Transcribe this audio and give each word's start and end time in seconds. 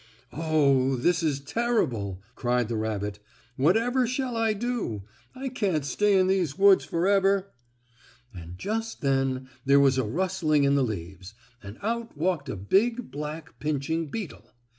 "Oh, 0.33 0.95
this 0.95 1.21
is 1.21 1.39
terrible!" 1.39 2.23
cried 2.33 2.69
the 2.69 2.75
rabbit. 2.75 3.19
"Whatever 3.55 4.07
shall 4.07 4.35
I 4.35 4.53
do? 4.53 5.03
I 5.35 5.47
can't 5.47 5.85
stay 5.85 6.17
in 6.19 6.25
these 6.25 6.57
woods 6.57 6.83
forever." 6.85 7.51
And 8.33 8.57
just 8.57 9.01
then 9.01 9.47
there 9.63 9.79
was 9.79 9.99
a 9.99 10.03
rustling 10.03 10.63
in 10.63 10.73
the 10.73 10.81
leaves, 10.83 11.35
and 11.61 11.77
out 11.83 12.17
walked 12.17 12.49
a 12.49 12.55
big 12.55 13.11
black, 13.11 13.59
pinching 13.59 14.07
beetle. 14.07 14.49